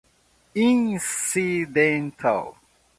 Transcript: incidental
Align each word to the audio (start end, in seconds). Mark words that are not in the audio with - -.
incidental 0.55 2.15